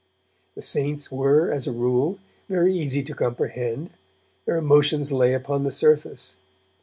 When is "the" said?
0.55-0.63, 5.63-5.69